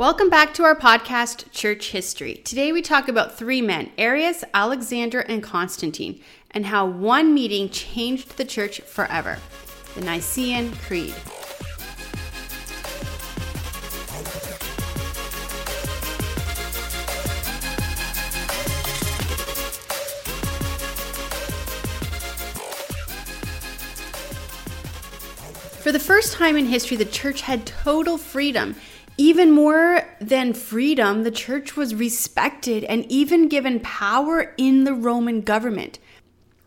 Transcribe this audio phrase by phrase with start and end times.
[0.00, 2.36] Welcome back to our podcast, Church History.
[2.36, 8.38] Today we talk about three men, Arius, Alexander, and Constantine, and how one meeting changed
[8.38, 9.36] the church forever
[9.94, 11.12] the Nicene Creed.
[25.82, 28.76] For the first time in history, the church had total freedom
[29.20, 35.42] even more than freedom, the church was respected and even given power in the Roman
[35.42, 35.98] government.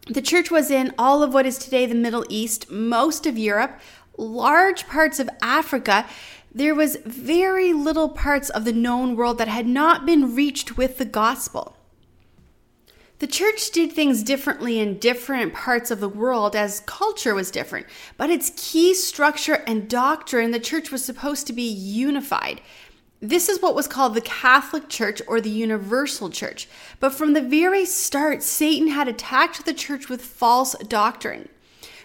[0.08, 3.80] The church was in all of what is today the Middle East, most of Europe,
[4.20, 6.06] large parts of Africa.
[6.54, 11.00] There was very little parts of the known world that had not been reached with
[11.00, 11.76] the gospel.
[13.24, 17.88] The church did things differently in different parts of the world as culture was different,
[18.18, 22.60] but its key structure and doctrine, the church was supposed to be unified.
[23.22, 26.68] This is what was called the Catholic Church or the Universal Church.
[27.00, 31.48] But from the very start, Satan had attacked the church with false doctrine.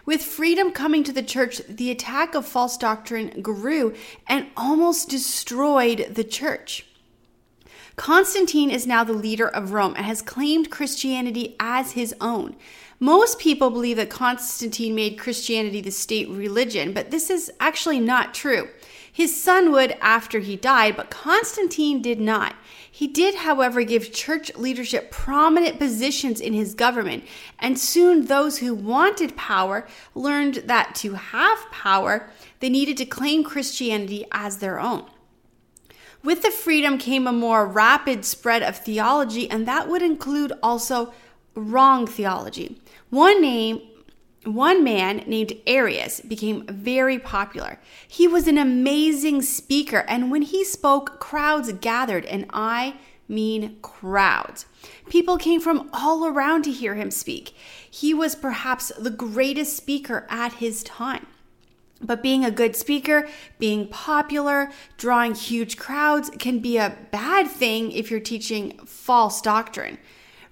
[0.06, 3.92] With freedom coming to the church, the attack of false doctrine grew
[4.28, 6.88] and almost destroyed the church.
[7.98, 12.54] Constantine is now the leader of Rome and has claimed Christianity as his own.
[13.00, 18.34] Most people believe that Constantine made Christianity the state religion, but this is actually not
[18.34, 18.69] true.
[19.12, 22.54] His son would after he died, but Constantine did not.
[22.88, 27.24] He did, however, give church leadership prominent positions in his government,
[27.58, 33.42] and soon those who wanted power learned that to have power, they needed to claim
[33.42, 35.04] Christianity as their own.
[36.22, 41.12] With the freedom came a more rapid spread of theology, and that would include also
[41.55, 42.80] wrong theology.
[43.10, 43.80] One name
[44.44, 47.78] one man named Arius became very popular.
[48.06, 52.94] He was an amazing speaker, and when he spoke, crowds gathered, and I
[53.28, 54.64] mean crowds.
[55.10, 57.54] People came from all around to hear him speak.
[57.91, 61.26] He was perhaps the greatest speaker at his time.
[62.00, 63.28] But being a good speaker,
[63.59, 69.98] being popular, drawing huge crowds can be a bad thing if you're teaching false doctrine.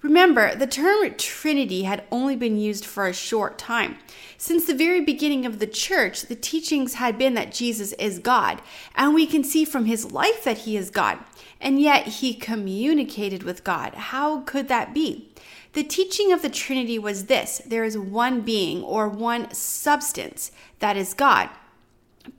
[0.01, 3.97] Remember, the term Trinity had only been used for a short time.
[4.37, 8.61] Since the very beginning of the church, the teachings had been that Jesus is God,
[8.95, 11.19] and we can see from his life that he is God.
[11.59, 13.95] And yet he communicated with God.
[13.95, 15.31] How could that be?
[15.77, 20.97] The teaching of the Trinity was this there is one being or one substance that
[20.97, 21.51] is God.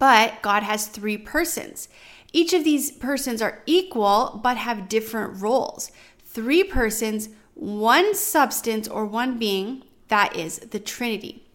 [0.00, 1.88] But God has three persons.
[2.32, 5.92] Each of these persons are equal but have different roles.
[6.18, 11.46] Three persons, one substance or one being, that is the Trinity.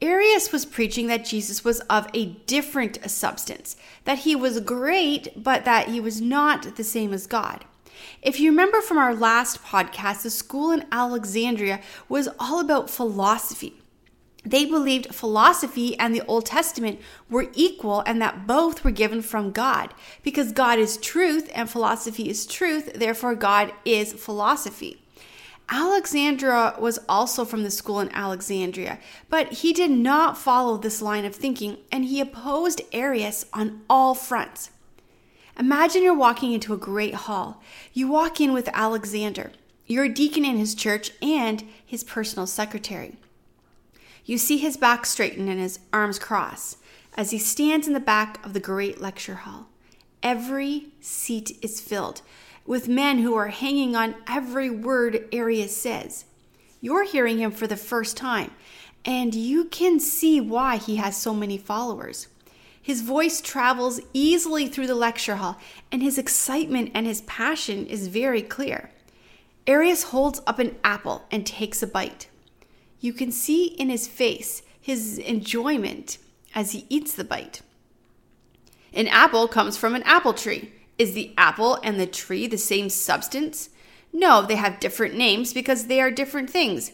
[0.00, 3.74] Arius was preaching that Jesus was of a different substance,
[4.04, 7.64] that he was great, but that he was not the same as God.
[8.22, 13.80] If you remember from our last podcast, the school in Alexandria was all about philosophy.
[14.44, 17.00] They believed philosophy and the Old Testament
[17.30, 19.94] were equal and that both were given from God.
[20.22, 25.00] Because God is truth and philosophy is truth, therefore, God is philosophy.
[25.70, 28.98] Alexander was also from the school in Alexandria,
[29.30, 34.14] but he did not follow this line of thinking and he opposed Arius on all
[34.14, 34.70] fronts.
[35.58, 37.62] Imagine you're walking into a great hall.
[37.92, 39.52] You walk in with Alexander.
[39.86, 43.16] You're a deacon in his church and his personal secretary.
[44.24, 46.78] You see his back straighten and his arms cross
[47.16, 49.68] as he stands in the back of the great lecture hall.
[50.22, 52.22] Every seat is filled
[52.66, 56.24] with men who are hanging on every word Arius says.
[56.80, 58.50] You're hearing him for the first time,
[59.04, 62.28] and you can see why he has so many followers.
[62.84, 65.56] His voice travels easily through the lecture hall,
[65.90, 68.90] and his excitement and his passion is very clear.
[69.66, 72.28] Arius holds up an apple and takes a bite.
[73.00, 76.18] You can see in his face his enjoyment
[76.54, 77.62] as he eats the bite.
[78.92, 80.70] An apple comes from an apple tree.
[80.98, 83.70] Is the apple and the tree the same substance?
[84.12, 86.92] No, they have different names because they are different things.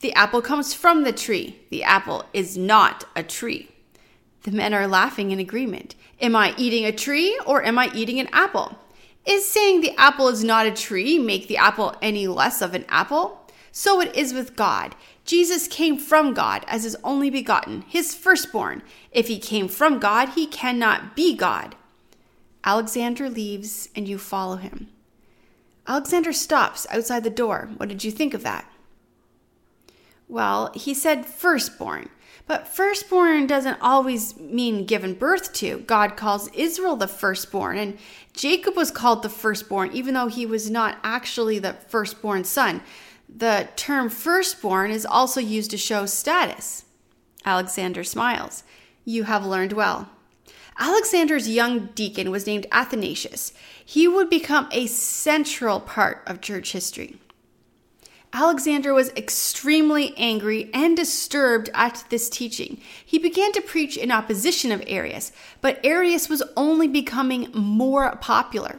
[0.00, 1.60] The apple comes from the tree.
[1.68, 3.68] The apple is not a tree.
[4.48, 5.94] The men are laughing in agreement.
[6.22, 8.78] Am I eating a tree or am I eating an apple?
[9.26, 12.86] Is saying the apple is not a tree make the apple any less of an
[12.88, 13.46] apple?
[13.72, 14.94] So it is with God.
[15.26, 18.82] Jesus came from God as his only begotten, his firstborn.
[19.12, 21.76] If he came from God, he cannot be God.
[22.64, 24.88] Alexander leaves and you follow him.
[25.86, 27.68] Alexander stops outside the door.
[27.76, 28.64] What did you think of that?
[30.26, 32.08] Well, he said firstborn,
[32.48, 35.80] But firstborn doesn't always mean given birth to.
[35.80, 37.98] God calls Israel the firstborn, and
[38.32, 42.80] Jacob was called the firstborn, even though he was not actually the firstborn son.
[43.28, 46.86] The term firstborn is also used to show status.
[47.44, 48.64] Alexander smiles.
[49.04, 50.08] You have learned well.
[50.78, 53.52] Alexander's young deacon was named Athanasius.
[53.84, 57.18] He would become a central part of church history.
[58.32, 62.80] Alexander was extremely angry and disturbed at this teaching.
[63.04, 68.78] He began to preach in opposition of Arius, but Arius was only becoming more popular.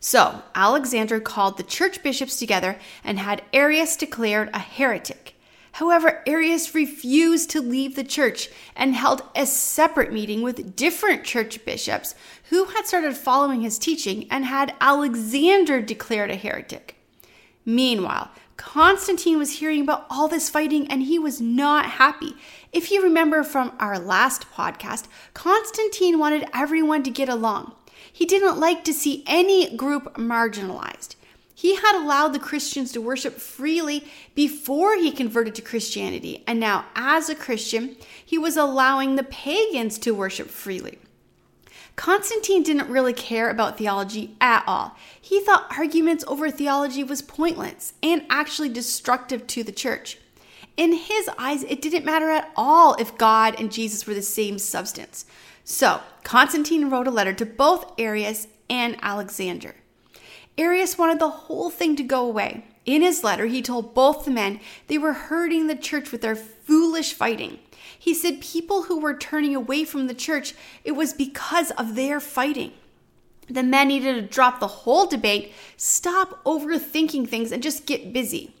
[0.00, 5.34] So, Alexander called the church bishops together and had Arius declared a heretic.
[5.72, 11.62] However, Arius refused to leave the church and held a separate meeting with different church
[11.66, 12.14] bishops
[12.48, 16.96] who had started following his teaching and had Alexander declared a heretic.
[17.66, 22.34] Meanwhile, Constantine was hearing about all this fighting and he was not happy.
[22.72, 27.74] If you remember from our last podcast, Constantine wanted everyone to get along.
[28.10, 31.16] He didn't like to see any group marginalized.
[31.54, 34.04] He had allowed the Christians to worship freely
[34.34, 39.96] before he converted to Christianity, and now, as a Christian, he was allowing the pagans
[40.00, 40.98] to worship freely.
[41.96, 44.96] Constantine didn't really care about theology at all.
[45.20, 50.18] He thought arguments over theology was pointless and actually destructive to the church.
[50.76, 54.58] In his eyes, it didn't matter at all if God and Jesus were the same
[54.58, 55.24] substance.
[55.64, 59.74] So, Constantine wrote a letter to both Arius and Alexander.
[60.58, 62.64] Arius wanted the whole thing to go away.
[62.86, 66.36] In his letter, he told both the men they were hurting the church with their
[66.36, 67.58] foolish fighting.
[67.98, 70.54] He said people who were turning away from the church,
[70.84, 72.72] it was because of their fighting.
[73.48, 78.54] The men needed to drop the whole debate, stop overthinking things, and just get busy.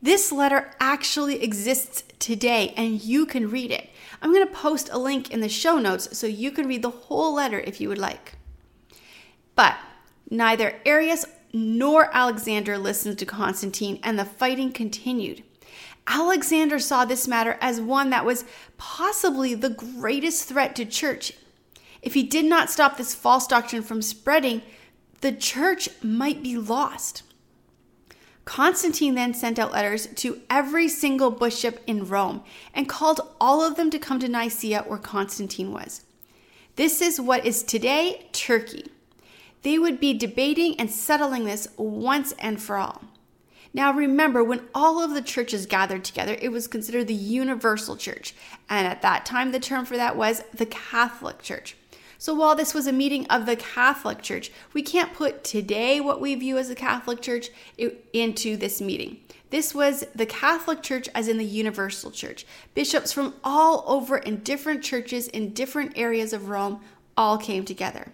[0.00, 3.90] This letter actually exists today, and you can read it.
[4.20, 6.90] I'm going to post a link in the show notes so you can read the
[6.90, 8.36] whole letter if you would like.
[9.54, 9.76] But
[10.30, 11.24] neither Arius
[11.56, 15.42] nor Alexander listened to Constantine, and the fighting continued.
[16.06, 18.44] Alexander saw this matter as one that was
[18.76, 21.32] possibly the greatest threat to church.
[22.02, 24.60] If he did not stop this false doctrine from spreading,
[25.22, 27.22] the church might be lost.
[28.44, 32.44] Constantine then sent out letters to every single bishop in Rome
[32.74, 36.04] and called all of them to come to Nicaea where Constantine was.
[36.76, 38.84] This is what is today Turkey.
[39.66, 43.02] They would be debating and settling this once and for all.
[43.74, 48.32] Now, remember, when all of the churches gathered together, it was considered the universal church.
[48.70, 51.76] And at that time, the term for that was the Catholic Church.
[52.16, 56.20] So while this was a meeting of the Catholic Church, we can't put today what
[56.20, 57.48] we view as the Catholic Church
[58.12, 59.18] into this meeting.
[59.50, 62.46] This was the Catholic Church, as in the Universal Church.
[62.74, 66.82] Bishops from all over in different churches in different areas of Rome
[67.16, 68.12] all came together.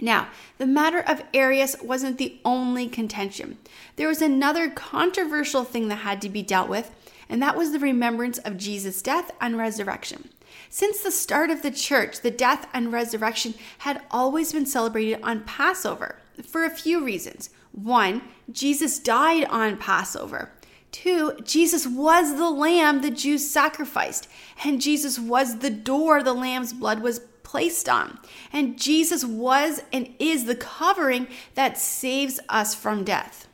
[0.00, 0.28] Now,
[0.58, 3.58] the matter of Arius wasn't the only contention.
[3.96, 6.90] There was another controversial thing that had to be dealt with,
[7.28, 10.30] and that was the remembrance of Jesus' death and resurrection.
[10.70, 15.44] Since the start of the church, the death and resurrection had always been celebrated on
[15.44, 16.16] Passover
[16.46, 17.50] for a few reasons.
[17.72, 20.52] One, Jesus died on Passover.
[20.90, 24.28] Two, Jesus was the lamb the Jews sacrificed,
[24.64, 28.18] and Jesus was the door the lamb's blood was placed on.
[28.52, 33.48] And Jesus was and is the covering that saves us from death.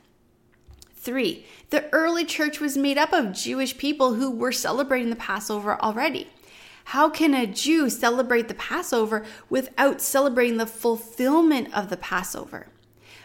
[0.93, 5.81] Three, the early church was made up of Jewish people who were celebrating the Passover
[5.81, 6.27] already.
[6.89, 12.67] How can a Jew celebrate the Passover without celebrating the fulfillment of the Passover?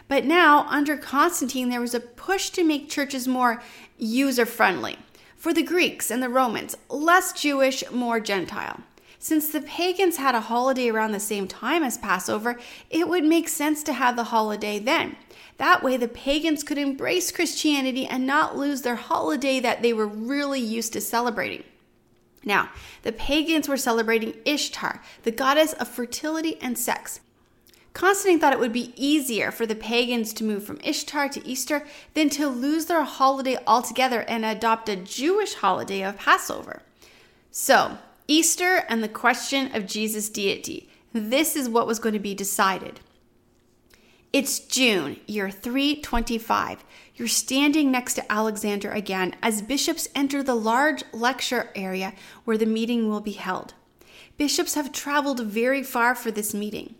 [0.07, 3.61] But now, under Constantine, there was a push to make churches more
[3.97, 4.97] user friendly.
[5.35, 8.81] For the Greeks and the Romans, less Jewish, more Gentile.
[9.23, 12.59] Since the pagans had a holiday around the same time as Passover,
[12.89, 15.15] it would make sense to have the holiday then.
[15.57, 20.07] That way, the pagans could embrace Christianity and not lose their holiday that they were
[20.07, 21.63] really used to celebrating.
[22.43, 22.71] Now,
[23.03, 27.19] the pagans were celebrating Ishtar, the goddess of fertility and sex.
[27.93, 31.85] Constantine thought it would be easier for the pagans to move from Ishtar to Easter
[32.15, 36.81] than to lose their holiday altogether and adopt a Jewish holiday of Passover.
[37.51, 37.99] So,
[38.31, 40.89] Easter and the question of Jesus' deity.
[41.11, 43.01] This is what was going to be decided.
[44.31, 46.85] It's June, year 325.
[47.15, 52.13] You're standing next to Alexander again as bishops enter the large lecture area
[52.45, 53.73] where the meeting will be held.
[54.37, 56.95] Bishops have traveled very far for this meeting.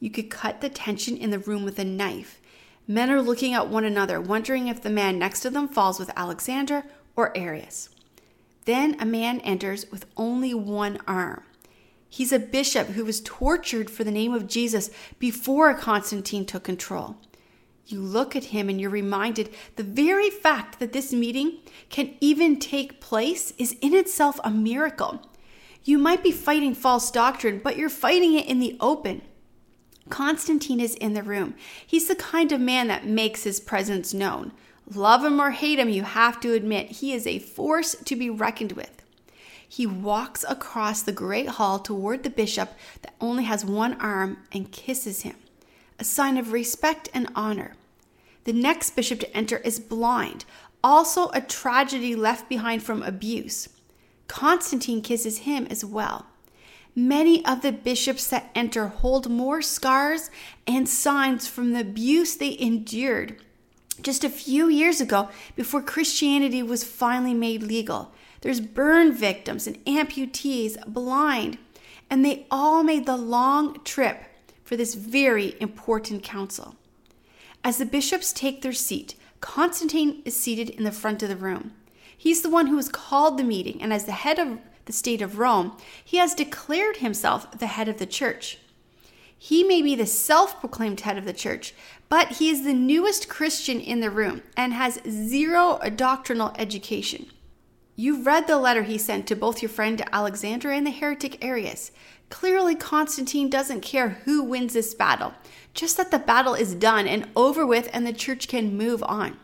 [0.00, 2.42] You could cut the tension in the room with a knife.
[2.86, 6.10] Men are looking at one another, wondering if the man next to them falls with
[6.14, 6.84] Alexander
[7.16, 7.88] or Arius.
[8.64, 11.42] Then a man enters with only one arm.
[12.08, 17.16] He's a bishop who was tortured for the name of Jesus before Constantine took control.
[17.86, 21.58] You look at him and you're reminded the very fact that this meeting
[21.90, 25.28] can even take place is in itself a miracle.
[25.82, 29.20] You might be fighting false doctrine, but you're fighting it in the open.
[30.08, 31.54] Constantine is in the room.
[31.86, 34.52] He's the kind of man that makes his presence known.
[34.92, 38.28] Love him or hate him, you have to admit he is a force to be
[38.28, 39.02] reckoned with.
[39.66, 44.70] He walks across the great hall toward the bishop that only has one arm and
[44.70, 45.36] kisses him,
[45.98, 47.74] a sign of respect and honor.
[48.44, 50.44] The next bishop to enter is blind,
[50.82, 53.70] also a tragedy left behind from abuse.
[54.28, 56.26] Constantine kisses him as well.
[56.94, 60.30] Many of the bishops that enter hold more scars
[60.66, 63.40] and signs from the abuse they endured
[64.02, 68.12] just a few years ago before Christianity was finally made legal.
[68.40, 71.58] There's burn victims and amputees, blind,
[72.10, 74.24] and they all made the long trip
[74.64, 76.76] for this very important council.
[77.62, 81.72] As the bishops take their seat, Constantine is seated in the front of the room.
[82.16, 85.22] He's the one who has called the meeting, and as the head of the state
[85.22, 88.58] of Rome, he has declared himself the head of the church.
[89.38, 91.74] He may be the self proclaimed head of the church,
[92.08, 97.26] but he is the newest Christian in the room and has zero doctrinal education.
[97.96, 101.92] You've read the letter he sent to both your friend Alexander and the heretic Arius.
[102.28, 105.34] Clearly, Constantine doesn't care who wins this battle,
[105.74, 109.38] just that the battle is done and over with and the church can move on.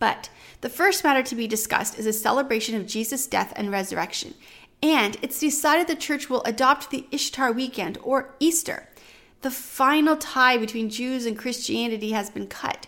[0.00, 0.30] But
[0.62, 4.34] the first matter to be discussed is a celebration of Jesus' death and resurrection,
[4.82, 8.88] and it's decided the church will adopt the Ishtar weekend or Easter.
[9.42, 12.86] The final tie between Jews and Christianity has been cut.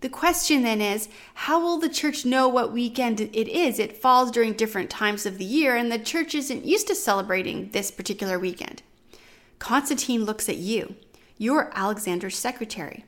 [0.00, 3.78] The question then is how will the church know what weekend it is?
[3.78, 7.70] It falls during different times of the year, and the church isn't used to celebrating
[7.70, 8.82] this particular weekend.
[9.58, 10.94] Constantine looks at you.
[11.36, 13.04] You're Alexander's secretary.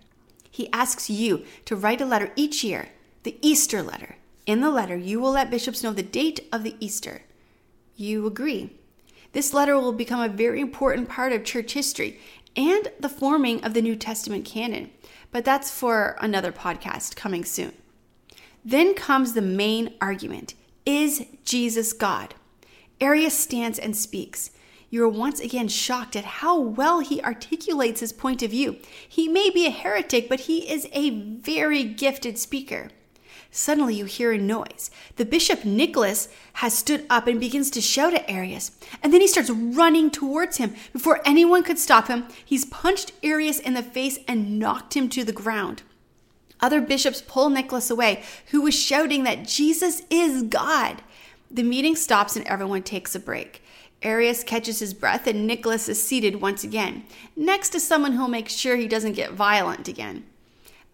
[0.51, 2.91] He asks you to write a letter each year,
[3.23, 4.17] the Easter letter.
[4.45, 7.23] In the letter, you will let bishops know the date of the Easter.
[7.97, 8.77] You agree.
[9.33, 12.21] This letter will become a very important part of church history
[12.57, 14.91] and the forming of the New Testament canon.
[15.31, 17.73] But that's for another podcast coming soon.
[18.65, 20.55] Then comes the main argument
[20.85, 22.35] Is Jesus God?
[23.01, 24.51] Arius stands and speaks.
[24.91, 28.77] You are once again shocked at how well he articulates his point of view.
[29.09, 32.91] He may be a heretic, but he is a very gifted speaker.
[33.55, 34.91] Suddenly you hear a noise.
[35.17, 38.73] The bishop Nicholas has stood up and begins to shout at Arius.
[39.03, 40.75] And then he starts running towards him.
[40.95, 45.23] Before anyone could stop him, he's punched Arius in the face and knocked him to
[45.23, 45.83] the ground.
[46.61, 51.03] Other bishops pull Nicholas away, who was shouting that Jesus is God.
[51.51, 53.63] The meeting stops and everyone takes a break.
[54.03, 57.05] Arius catches his breath and Nicholas is seated once again,
[57.37, 60.25] next to someone who'll make sure he doesn't get violent again.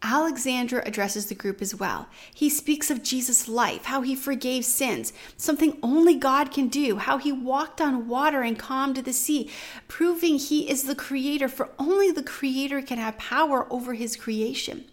[0.03, 2.09] Alexander addresses the group as well.
[2.33, 7.19] He speaks of Jesus' life, how he forgave sins, something only God can do, how
[7.19, 9.51] he walked on water and calmed the sea,
[9.89, 14.85] proving he is the creator, for only the creator can have power over his creation.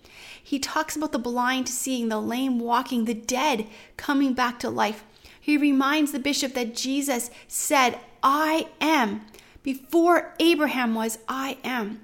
[0.41, 5.03] He talks about the blind seeing, the lame walking, the dead coming back to life.
[5.39, 9.21] He reminds the bishop that Jesus said, I am.
[9.61, 12.01] Before Abraham was, I am.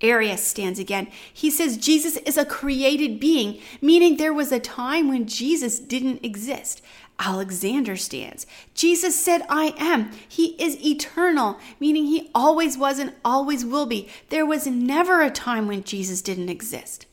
[0.00, 1.08] Arius stands again.
[1.32, 6.24] He says Jesus is a created being, meaning there was a time when Jesus didn't
[6.24, 6.82] exist.
[7.18, 8.46] Alexander stands.
[8.74, 10.10] Jesus said, I am.
[10.28, 14.08] He is eternal, meaning he always was and always will be.
[14.28, 17.06] There was never a time when Jesus didn't exist.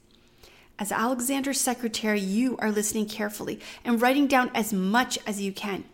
[0.77, 5.85] As Alexander's secretary, you are listening carefully and writing down as much as you can.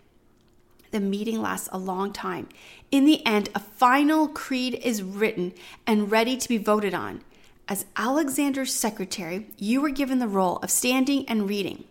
[0.92, 2.50] The meeting lasts a long time.
[2.92, 5.54] In the end, a final creed is written
[5.86, 7.22] and ready to be voted on.
[7.68, 11.84] As Alexander's secretary, you were given the role of standing and reading.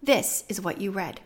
[0.00, 1.20] This is what you read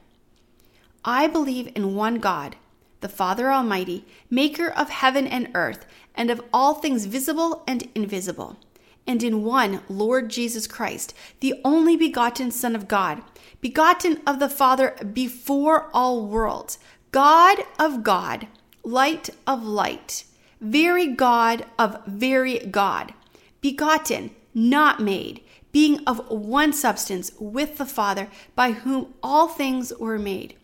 [1.04, 2.56] I believe in one God,
[3.00, 8.56] the Father Almighty, maker of heaven and earth, and of all things visible and invisible,
[9.06, 13.22] and in one Lord Jesus Christ, the only begotten Son of God,
[13.60, 16.78] begotten of the Father before all worlds
[17.10, 18.48] God of God,
[18.82, 20.24] light of light,
[20.60, 23.14] very God of very God,
[23.60, 30.18] begotten, not made, being of one substance with the Father, by whom all things were
[30.18, 30.54] made,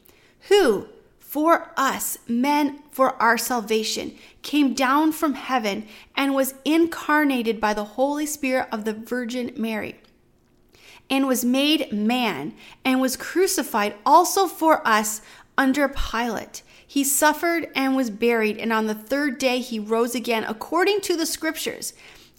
[0.49, 5.87] who, for us, men for our salvation, came down from heaven
[6.17, 9.97] and was incarnated by the Holy Spirit of the Virgin Mary
[11.11, 15.21] and was made man and was crucified also for us
[15.57, 16.63] under Pilate.
[16.87, 21.17] He suffered and was buried, and on the third day he rose again according to
[21.17, 21.93] the scriptures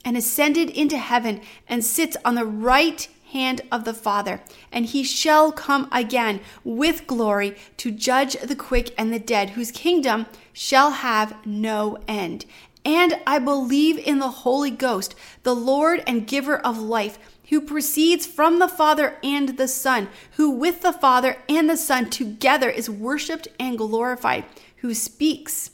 [0.04, 4.42] and ascended into heaven and sits on the right hand of the Father.
[4.72, 9.72] And he shall come again with glory to judge the quick and the dead, whose
[9.72, 12.46] kingdom shall have no end.
[12.86, 17.18] And I believe in the Holy Ghost, the Lord and giver of life
[17.50, 22.10] who proceeds from the Father and the Son, who with the Father and the Son
[22.10, 24.46] together is worshiped and glorified,
[24.78, 25.72] who speaks,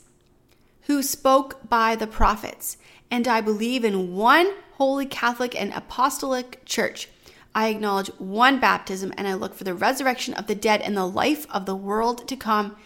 [0.82, 2.76] who spoke by the prophets.
[3.10, 7.08] And I believe in one holy Catholic and apostolic church.
[7.54, 11.06] I acknowledge one baptism and I look for the resurrection of the dead and the
[11.06, 12.76] life of the world to come.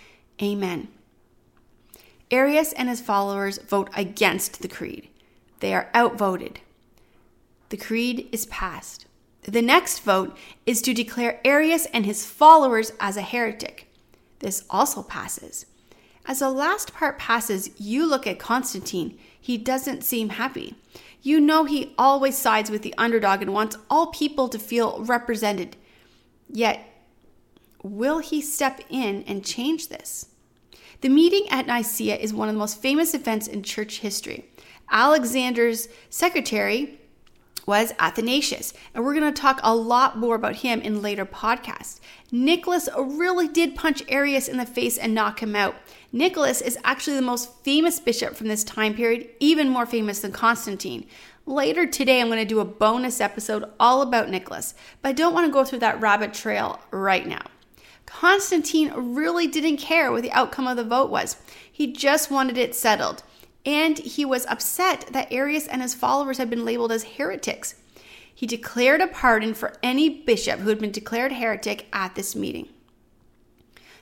[0.43, 0.89] Amen.
[2.31, 5.09] Arius and his followers vote against the creed.
[5.61, 6.61] They are outvoted.
[7.69, 9.07] The creed is passed.
[9.43, 13.89] The next vote is to declare Arius and his followers as a heretic.
[14.41, 15.67] This also passes.
[16.27, 19.17] As the last part passes, you look at Constantine.
[19.41, 20.75] He doesn't seem happy.
[21.23, 25.77] You know he always sides with the underdog and wants all people to feel represented.
[26.49, 26.85] Yet,
[27.83, 30.27] will he step in and change this?
[31.01, 34.51] The meeting at Nicaea is one of the most famous events in church history.
[34.91, 37.01] Alexander's secretary,
[37.67, 38.73] was Athanasius.
[38.95, 42.01] And we're going to talk a lot more about him in later podcasts.
[42.33, 45.75] Nicholas really did punch Arius in the face and knock him out.
[46.13, 50.33] Nicholas is actually the most famous bishop from this time period, even more famous than
[50.33, 51.07] Constantine.
[51.45, 55.35] Later today, I'm going to do a bonus episode all about Nicholas, but I don't
[55.35, 57.43] want to go through that rabbit trail right now.
[58.07, 61.37] Constantine really didn't care what the outcome of the vote was.
[61.71, 63.23] He just wanted it settled
[63.67, 67.75] and he was upset that Arius and his followers had been labeled as heretics.
[68.33, 72.69] He declared a pardon for any bishop who had been declared heretic at this meeting.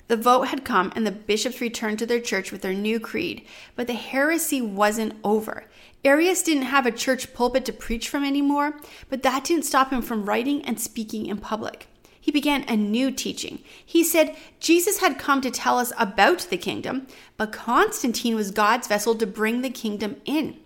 [0.07, 3.47] The vote had come, and the bishops returned to their church with their new creed,
[3.75, 5.65] but the heresy wasn't over.
[6.05, 8.79] Arius didn't have a church pulpit to preach from anymore,
[9.09, 11.89] but that didn't stop him from writing and speaking in public
[12.25, 13.63] he began a new teaching.
[13.85, 17.07] He said Jesus had come to tell us about the kingdom,
[17.37, 20.59] but Constantine was God's vessel to bring the kingdom in.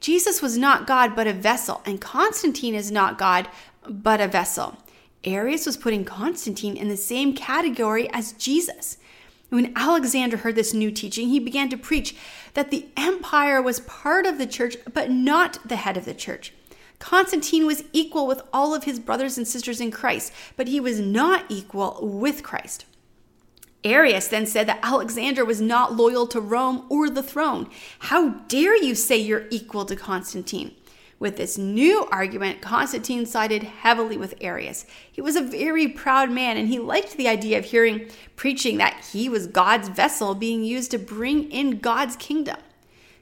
[0.00, 3.48] Jesus was not God, but a vessel, and Constantine is not God,
[3.88, 4.76] but a vessel.
[5.24, 8.98] Arius was putting Constantine in the same category as Jesus.
[9.48, 12.14] When Alexander heard this new teaching, he began to preach
[12.52, 16.52] that the empire was part of the church, but not the head of the church.
[16.98, 20.98] Constantine was equal with all of his brothers and sisters in Christ, but he was
[20.98, 22.84] not equal with Christ.
[23.84, 27.70] Arius then said that Alexander was not loyal to Rome or the throne.
[28.00, 30.74] How dare you say you're equal to Constantine?
[31.20, 34.86] With this new argument, Constantine sided heavily with Arius.
[35.10, 39.04] He was a very proud man and he liked the idea of hearing preaching that
[39.12, 42.58] he was God's vessel being used to bring in God's kingdom.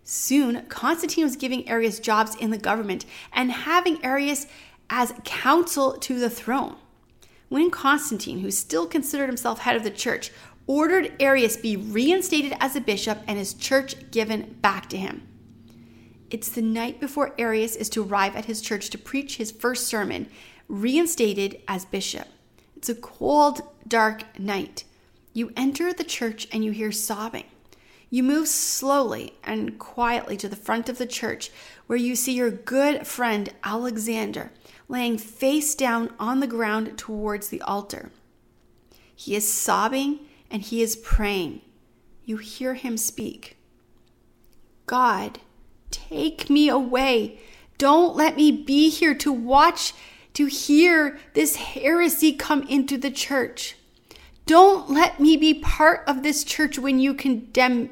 [0.08, 4.46] Soon, Constantine was giving Arius jobs in the government and having Arius
[4.88, 6.76] as counsel to the throne.
[7.48, 10.30] When Constantine, who still considered himself head of the church,
[10.68, 15.26] ordered Arius be reinstated as a bishop and his church given back to him.
[16.30, 19.88] It's the night before Arius is to arrive at his church to preach his first
[19.88, 20.28] sermon,
[20.68, 22.28] reinstated as bishop.
[22.76, 24.84] It's a cold, dark night.
[25.32, 27.46] You enter the church and you hear sobbing.
[28.08, 31.50] You move slowly and quietly to the front of the church
[31.86, 34.52] where you see your good friend Alexander
[34.88, 38.10] laying face down on the ground towards the altar.
[39.14, 41.62] He is sobbing and he is praying.
[42.24, 43.56] You hear him speak
[44.86, 45.40] God,
[45.90, 47.40] take me away.
[47.76, 49.92] Don't let me be here to watch,
[50.34, 53.76] to hear this heresy come into the church.
[54.46, 57.90] Don't let me be part of this church when you condemn.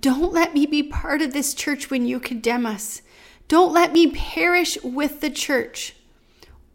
[0.00, 3.00] Don't let me be part of this church when you condemn us.
[3.48, 5.96] Don't let me perish with the church.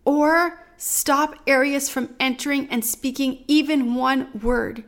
[0.04, 4.84] Or stop Arius from entering and speaking even one word.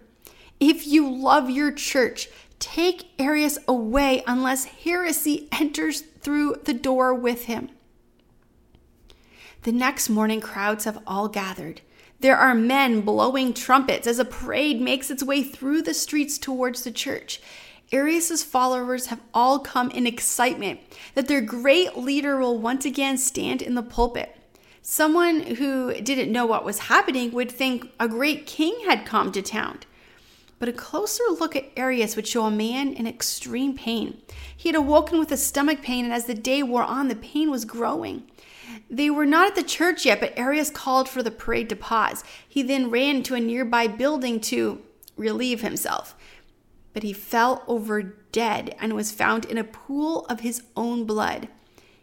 [0.60, 7.46] If you love your church, take Arius away unless heresy enters through the door with
[7.46, 7.70] him.
[9.62, 11.82] The next morning, crowds have all gathered.
[12.26, 16.84] There are men blowing trumpets as a parade makes its way through the streets towards
[16.84, 17.40] the church.
[17.92, 20.80] Arius's followers have all come in excitement
[21.14, 24.36] that their great leader will once again stand in the pulpit.
[24.82, 29.44] Someone who didn't know what was happening would think a great king had come to
[29.44, 29.82] town.
[30.58, 34.20] But a closer look at Arius would show a man in extreme pain.
[34.58, 37.52] He had awoken with a stomach pain, and as the day wore on, the pain
[37.52, 38.24] was growing.
[38.90, 42.24] They were not at the church yet, but Arius called for the parade to pause.
[42.48, 44.82] He then ran to a nearby building to
[45.18, 46.16] relieve himself.
[46.94, 51.50] But he fell over dead and was found in a pool of his own blood.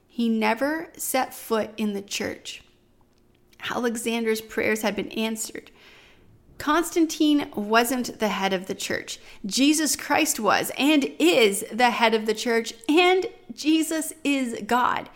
[0.07, 2.63] He never set foot in the church.
[3.71, 5.71] Alexander's prayers had been answered.
[6.59, 9.19] Constantine wasn't the head of the church.
[9.45, 15.09] Jesus Christ was and is the head of the church, and Jesus is God.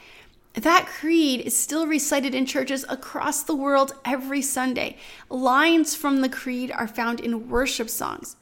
[0.57, 4.97] That creed is still recited in churches across the world every Sunday.
[5.29, 8.37] Lines from the creed are found in worship songs.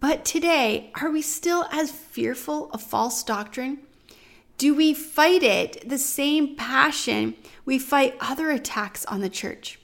[0.00, 3.78] But today, are we still as fearful of false doctrine?
[4.58, 9.78] Do we fight it the same passion we fight other attacks on the church?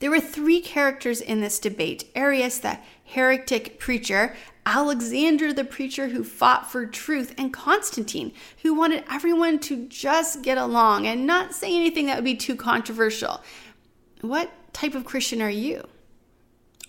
[0.00, 4.34] There were three characters in this debate Arius, the heretic preacher,
[4.70, 10.58] Alexander, the preacher who fought for truth, and Constantine, who wanted everyone to just get
[10.58, 13.42] along and not say anything that would be too controversial.
[14.20, 15.88] What type of Christian are you?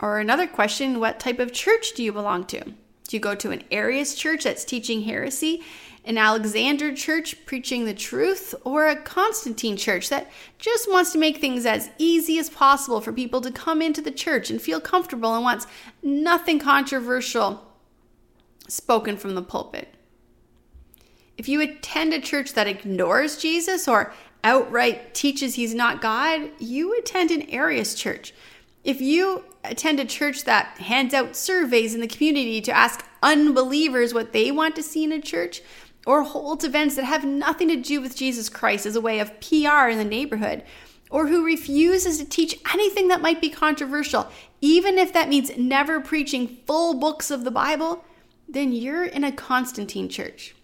[0.01, 2.61] Or another question what type of church do you belong to?
[2.65, 5.63] Do you go to an Arius church that's teaching heresy
[6.05, 11.37] an Alexander church preaching the truth, or a Constantine church that just wants to make
[11.37, 15.35] things as easy as possible for people to come into the church and feel comfortable
[15.35, 15.67] and wants
[16.01, 17.68] nothing controversial
[18.69, 19.93] spoken from the pulpit.
[21.38, 26.97] If you attend a church that ignores Jesus or outright teaches he's not God, you
[26.97, 28.34] attend an Arius church.
[28.84, 34.13] If you attend a church that hands out surveys in the community to ask unbelievers
[34.13, 35.62] what they want to see in a church,
[36.05, 39.39] or holds events that have nothing to do with Jesus Christ as a way of
[39.41, 40.63] PR in the neighborhood,
[41.10, 44.27] or who refuses to teach anything that might be controversial,
[44.62, 48.03] even if that means never preaching full books of the Bible,
[48.49, 50.55] then you're in a Constantine church.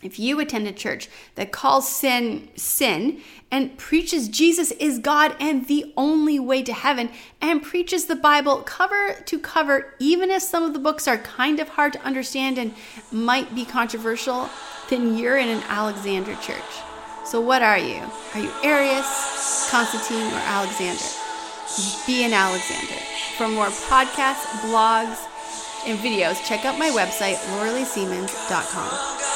[0.00, 5.66] If you attend a church that calls sin sin and preaches Jesus is God and
[5.66, 10.62] the only way to heaven and preaches the Bible cover to cover, even if some
[10.62, 12.74] of the books are kind of hard to understand and
[13.10, 14.48] might be controversial,
[14.88, 16.62] then you're in an Alexander church.
[17.24, 18.00] So, what are you?
[18.34, 21.02] Are you Arius, Constantine, or Alexander?
[22.06, 22.94] Be an Alexander.
[23.36, 25.26] For more podcasts, blogs,
[25.86, 29.27] and videos, check out my website, lauraleesiemens.com.